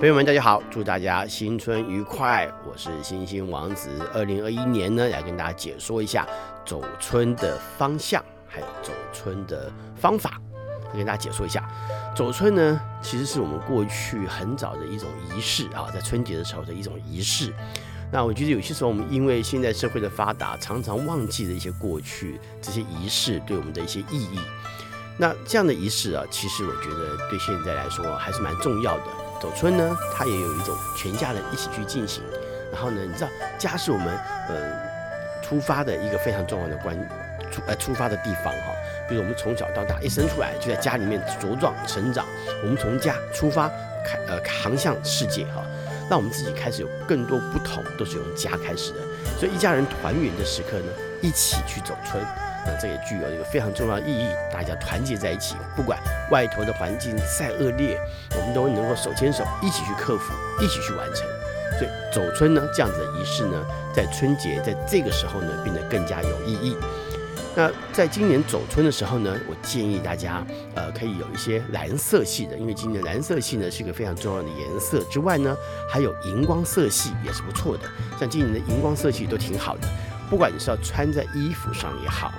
[0.00, 2.50] 朋友们，大家好，祝大家新春愉快！
[2.68, 3.88] 我是星星王子。
[4.12, 6.26] 二零二一年呢，来跟大家解说一下
[6.66, 10.38] 走春的方向，还有走春的方法，
[10.90, 11.66] 来跟大家解说一下。
[12.14, 17.54] 走春呢，其实是我们过去很早的一种仪式啊，在春节的时候的一种仪式。
[18.12, 24.40] 那我觉得有些时候，我们因为现在社会的发达，常常忘记了一些过去这些仪式对我们的一些意义。
[25.16, 29.04] 那这样的仪式啊，其实我觉得对现在来说还是蛮重要的。
[29.44, 32.22] 走春呢，它也有一种全家人一起去进行。
[32.72, 34.06] 然后呢，你知道家是我们
[34.48, 34.56] 呃
[35.42, 36.96] 出发的一个非常重要的关
[37.50, 38.72] 出呃出发的地方哈。
[39.06, 42.24] 比如我们从小到大一生出来就在家里面茁壮成长，
[42.62, 43.68] 我们从家出发
[44.02, 45.62] 开呃航向世界哈，
[46.08, 49.00] 让我们自己开始有更多不同，都是由家开始的。
[49.38, 52.24] 所以一家人团圆的时刻呢，一起去走春。
[52.66, 55.98] 那这也具有一个非常重要的意义，大家团结在一起，不管
[56.30, 57.98] 外头的环境再恶劣，
[58.36, 60.32] 我们都能够手牵手一起去克服，
[60.62, 61.26] 一起去完成。
[61.78, 66.76] 所以走春呢，这样子的仪式呢，在春节在这个时候呢，变得更加有意义。
[67.56, 70.44] 那在今年走春的时候呢，我建议大家，
[70.74, 75.56] 呃，可以有一些蓝色系的，因为今年蓝色系呢是一个非常重要的颜色之外呢，
[75.88, 77.84] 还有荧光色系也是不错的，
[78.18, 79.88] 像今年的荧光色系都挺好的。
[80.34, 82.32] 不管你是要穿在衣服上也好，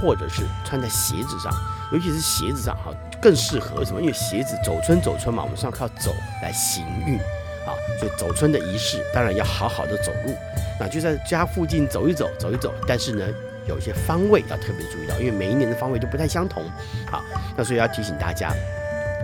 [0.00, 1.52] 或者是穿在鞋子上，
[1.90, 4.00] 尤其是鞋子上哈，更适合什么？
[4.00, 7.18] 因为鞋子走春走春嘛，我们是要靠走来行运
[7.66, 10.32] 啊，所以走春的仪式当然要好好的走路，
[10.78, 12.72] 那就在家附近走一走，走一走。
[12.86, 13.26] 但是呢，
[13.66, 16.62] 有一些方位要特别注意到，因为每一年的方位都不太相同
[17.10, 17.20] 啊，
[17.56, 18.54] 那所以要提醒大家。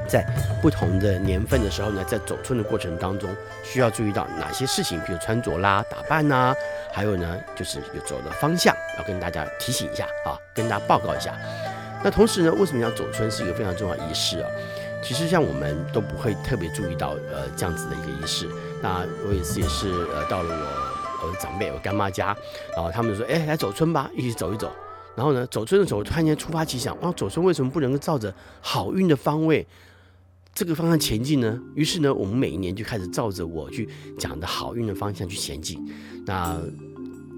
[0.07, 0.25] 在
[0.63, 3.29] 不同的年份的时候呢，在走春的过程当中，
[3.63, 4.99] 需要注意到哪些事情？
[5.01, 6.55] 比如穿着啦、打扮呐、
[6.93, 11.35] 还有呢，就是有走的方向，要跟大家提醒一下啊，跟大家报告一下。
[12.05, 14.49] 那同时呢，为什么要走春是一个非常重要仪式啊？
[15.03, 18.49] 其实像我们都不会特别注意到呃这样子的一个仪式。
[18.83, 22.37] 那我也是也是呃到了我我的长辈我干妈家，
[22.75, 24.71] 然后他们说，哎，来走春吧，一起走一走。
[25.15, 29.67] 然后呢，走春的时候突然间突发奇想，哇，走春为什么不能够照着好运的方位？
[30.57, 33.87] 这个方向前进呢，于是呢，我们每一年就开始照着我去
[34.19, 35.79] 讲的好运的方向去前进。
[36.25, 36.59] 那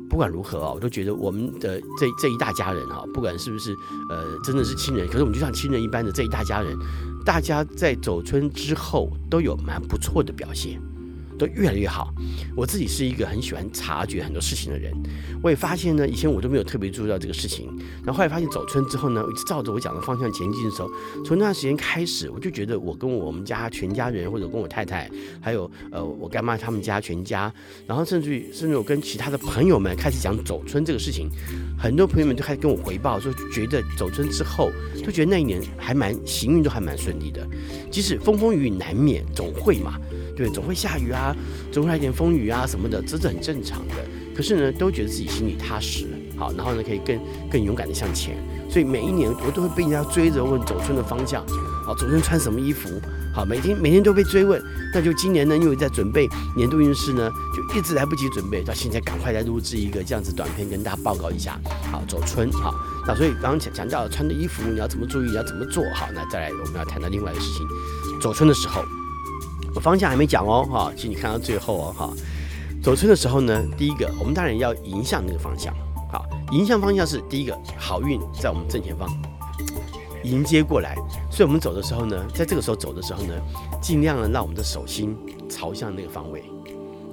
[0.08, 3.74] 不管如何啊，我都觉得我们的这这一大家人哈，不管是不是
[4.08, 6.78] 呃真的是亲人，可是我们就像亲人一般的这一大家人，
[7.26, 10.80] 大家在走春之后都有蛮不错的表现。
[11.38, 12.12] 都越来越好。
[12.56, 14.92] 我自己是一个很喜欢察觉很多事情的人，
[15.42, 17.68] 我也发现呢，以前我都没有特别注意到这个事情。
[18.04, 20.90] 然后后来发现走春之后呢，我就照着我讲的方向前进的时候，
[21.24, 25.08] 从那段时间开始，我就觉得我跟我们家全家人，或者跟我太太，
[25.40, 27.52] 还有呃我干妈他们家全家，
[27.86, 31.30] 然后甚至于甚至我跟其他的朋友们开始讲走春这个事情，
[31.78, 34.70] 很多朋友们就开始跟我回报说，觉得走春之后，
[35.04, 37.46] 都觉得那一年还蛮行运都还蛮顺利的，
[37.90, 39.98] 即使风风雨雨难免，总会嘛。
[40.38, 41.34] 对，总会下雨啊，
[41.72, 43.94] 总会来点风雨啊什么的，这是很正常的。
[44.36, 46.06] 可是呢，都觉得自己心里踏实，
[46.36, 47.18] 好，然后呢，可以更
[47.50, 48.36] 更勇敢的向前。
[48.70, 51.44] 所以每一年我都会被人家追着问走春的方向，
[51.84, 52.88] 好，走春穿什么衣服？
[53.34, 54.62] 好，每天每天都被追问。
[54.94, 61.58] 那就今年呢，因为在准备年度运势呢，就一直来不及准备，到现在赶快来录制一个这样子短片跟大家报告一下。
[61.90, 62.72] 好，走春，好，
[63.08, 66.08] 那所以刚刚讲讲到穿的衣服你要怎么注意，要怎么做好？
[66.14, 67.66] 那再来我们要谈到另外一个事情，
[68.20, 68.84] 走春的时候。
[69.78, 72.10] 方向还没讲哦，哈，请你看到最后哦，哈。
[72.82, 75.74] 走春的时候呢，第一个，我们当然要迎向那个方向，
[76.12, 79.08] 好，迎向方向是第一个，好运在我们正前方
[80.22, 80.96] 迎接过来，
[81.30, 83.34] 所以我们走的时候呢，在这个时候走的时候呢，
[83.80, 85.16] 尽量的让我们的手心
[85.48, 86.44] 朝向那个方位，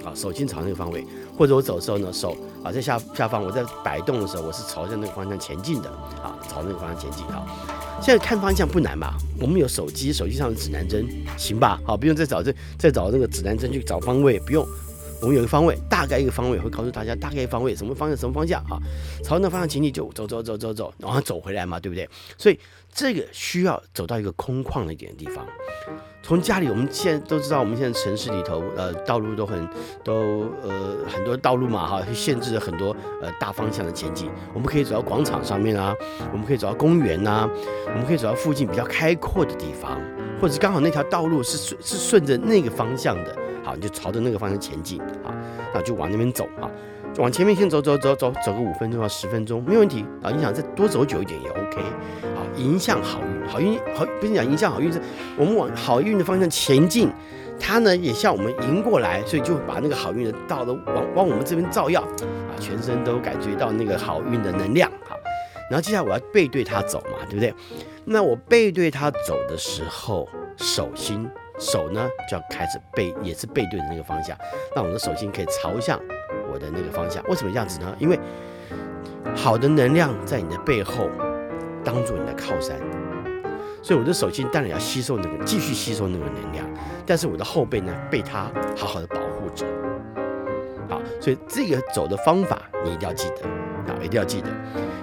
[0.04, 1.04] 好，手心朝那个方位，
[1.36, 5.90] 或者我走的时候呢，手啊在下下方，我在摆动的时候，我是朝向那个方向前进的，
[6.22, 7.44] 啊，朝那个方向前进，好。
[8.00, 9.16] 现在看方向不难吧？
[9.40, 11.80] 我们有手机，手机上的指南针，行吧？
[11.84, 14.64] 好，不用再找这再找那个指南针去找方位，不用。
[15.20, 18.78] 我们有一个方位，大概一个方位会告诉大家大概方位什么方向什么方向啊？
[19.24, 22.08] 朝那方向前进就走走走走走，然后走回来嘛，对不对？
[22.36, 22.58] 所以
[22.92, 25.44] 这个需要走到一个空旷一点的地方。
[26.22, 29.66] 从家里，我们现在都知道，我们现在城市里头，呃，道路都很
[30.02, 34.28] 都呃很多道路嘛，哈，限制了很多呃大方向的前进。
[34.52, 35.94] 我们可以走到广场上面啊，
[36.32, 37.48] 我们可以走到公园呐、
[37.86, 40.00] 我们可以走到附近比较开阔的地方，
[40.40, 43.36] 或者是刚好那条道路是顺是顺着那个方向的，
[43.80, 45.34] 就朝着那个方向前进，啊，
[45.74, 46.70] 那就往那边走啊，
[47.18, 50.30] 往前面先走走走走走个五分钟到十分钟，没问题啊。
[50.30, 51.80] 你想再多走久一点也 OK，
[52.34, 53.48] 好，迎向好运。
[53.48, 55.00] 好运好，不是讲迎向好运，是
[55.36, 57.08] 我们往好运的方向前进，
[57.60, 64.90] 它呢也向我们迎过来，所以就把那个好运的道都往往我们这边照耀啊，全身都感觉到那个好运的能量。
[65.08, 65.16] 好，
[65.70, 67.54] 然后接下来我要背对它走嘛，对不对？
[68.04, 74.36] 那我背对它走的时候，手心手呢就要开始背，也是背对着那个方向，
[74.74, 76.00] 让我的手心可以朝向
[76.52, 77.22] 我的那个方向。
[77.28, 77.94] 为什么这样子呢？
[77.98, 78.18] 因为
[79.34, 81.08] 好的能量在你的背后，
[81.84, 82.78] 当做你的靠山，
[83.82, 86.66] 所以我的手心当然要吸收那个，继续吸收那个能量，
[87.04, 89.66] 但是我的后背呢，被它好好的保护着。
[90.88, 94.48] 好，所以这个走的方法你一定要记得啊，一定要记得，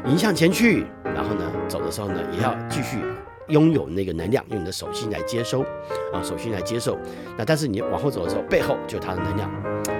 [0.05, 2.99] 迎向前去，然后呢，走的时候呢，也要继续
[3.49, 5.61] 拥有那个能量，用你的手心来接收
[6.13, 6.97] 啊，手心来接受。
[7.37, 9.49] 那但是你往后走的时候，背后就有它的能量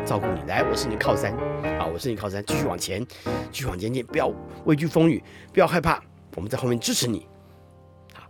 [0.05, 0.41] 照顾你。
[0.47, 1.33] 来，我是你靠山
[1.79, 3.05] 啊，我是你靠山，继续往前，
[3.51, 4.31] 继续往前进，不要
[4.65, 5.23] 畏惧风雨，
[5.53, 6.01] 不要害怕，
[6.35, 7.27] 我们在后面支持你。
[8.13, 8.23] 好，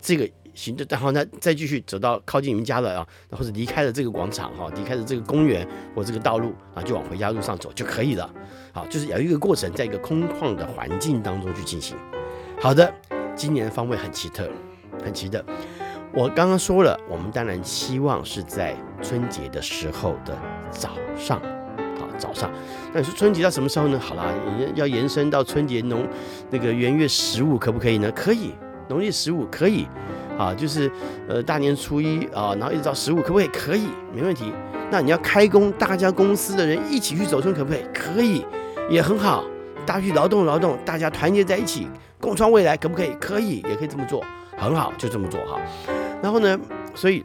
[0.00, 0.28] 这个。
[0.52, 8.28] 行，然后呢，再继续走到靠近你们家了啊，或者离开了这个广场哈，离开了这个公园或这个道路啊，就往回家路上走就可以了。
[8.72, 11.96] 好，就是有一个过程，在一个空旷的环境当中去进行。
[12.60, 12.92] 好的，
[13.40, 14.46] 今年的方位很奇特，
[15.02, 15.42] 很奇特。
[16.12, 20.36] 我刚刚说了，我们当然希望是在春节的时候的
[20.70, 21.40] 早上，
[21.98, 22.50] 好早上。
[22.92, 23.98] 那你说春节到什么时候呢？
[23.98, 24.30] 好啦，
[24.74, 26.06] 要延伸到春节农
[26.50, 28.12] 那个元月十五，可不可以呢？
[28.14, 28.52] 可以，
[28.90, 29.88] 农历十五可以。
[30.36, 30.92] 啊，就是
[31.26, 33.48] 呃大年初一啊，然后一直到十五，可不可以？
[33.48, 34.52] 可以，没问题。
[34.90, 37.82] 那你要开工，大家公司的人一起去走春，可不可以？
[37.94, 38.44] 可以，
[38.90, 39.42] 也很好。
[39.86, 41.88] 大家去劳动劳动，大家团结在一起，
[42.20, 43.14] 共创未来，可不可以？
[43.20, 44.22] 可以，也可以这么做，
[44.56, 45.60] 很好，就这么做哈。
[46.22, 46.58] 然后呢，
[46.94, 47.24] 所以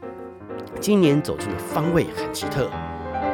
[0.80, 2.68] 今年走春的方位很奇特，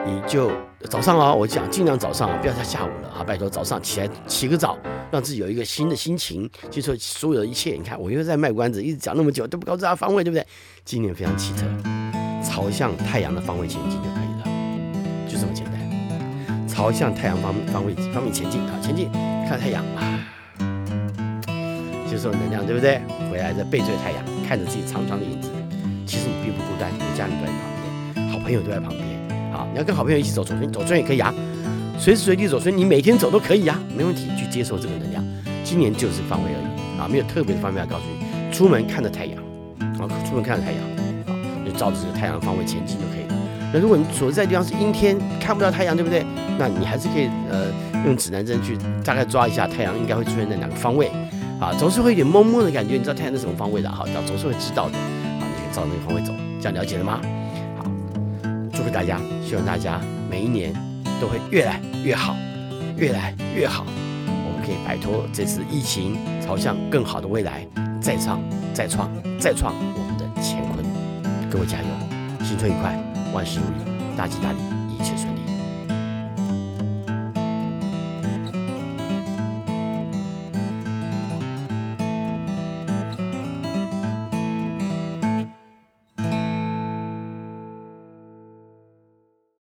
[0.05, 0.51] 你就。
[0.91, 4.77] 早上啊，我讲尽量早上啊，不要在下午了啊，拜托早上起来起个早，
[5.13, 7.71] 让自己有一个新的心情，接受所有的一切。
[7.75, 10.45] 你看，我又在卖关子，一直讲那么久都不告诉大家方位，对不对？
[10.85, 11.63] 今年非常奇特，
[12.43, 16.67] 朝向太阳的方位前进就可以了，就这么简单。
[16.67, 19.09] 朝向太阳方方位方面前进啊，前进，
[19.49, 20.19] 看太阳啊，
[22.13, 23.01] 接受能量，对不对？
[23.31, 25.49] 回来再背对太阳，看着自己长长的影子，
[26.05, 27.59] 其实你并不孤单，你的家人都在旁
[28.13, 29.01] 边，好朋友都在旁边。
[29.73, 31.33] 你要跟好朋友一起走走春，走春也可以啊，
[31.99, 35.25] 随时随地走所以，你每天走都可以啊，没问题，去接受这个能量。
[35.65, 38.53] 今年就是方位而已啊，没有特别的方位要告诉你。
[38.53, 39.39] 出门看着太阳，
[39.99, 40.83] 啊，出门看着太阳，
[41.29, 41.33] 啊，
[41.65, 43.35] 就照着这个太阳的方位前进就可以了。
[43.73, 46.27] 那如果你所在的地方是阴天，看不到太阳，对不对？
[46.59, 47.73] 那你还是可以呃
[48.05, 51.11] 用指南针去大概抓一下太阳应该会出现在哪个方位
[51.63, 57.21] 啊，总是会有点蒙蒙的感觉，你知道太阳是什么方位的哈，总是会知道的啊，你可以照那个方位走，这样了解了吗？
[57.79, 57.85] 好
[58.73, 60.75] 祝福大家，希望大家每一年
[61.21, 62.35] 都会越来越好，
[62.97, 63.87] 越来越好。
[64.27, 67.65] 我们可以摆脱这次疫情，朝向更好的未来，
[68.01, 68.41] 再创、
[68.75, 70.85] 再创、再创我们的乾坤。
[71.49, 72.99] 各位加油，新春愉快，
[73.33, 74.59] 万事如意，大吉大利，
[74.93, 75.42] 一切顺利。